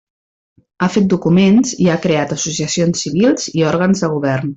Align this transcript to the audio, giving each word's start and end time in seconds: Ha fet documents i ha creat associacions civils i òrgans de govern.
Ha 0.85 0.87
fet 0.93 1.09
documents 1.13 1.75
i 1.87 1.89
ha 1.91 1.97
creat 2.07 2.33
associacions 2.37 3.05
civils 3.07 3.47
i 3.61 3.67
òrgans 3.75 4.03
de 4.07 4.11
govern. 4.17 4.49